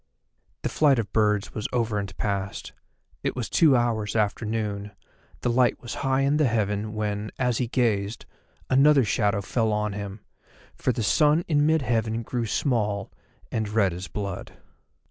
[0.63, 2.73] The flight of birds was over and past;
[3.21, 4.93] it was two hours after noon,
[5.41, 8.25] the light was high in the heaven, when, as he gazed,
[8.67, 10.21] another shadow fell on him,
[10.73, 13.11] for the sun in mid heaven grew small,
[13.51, 14.53] and red as blood.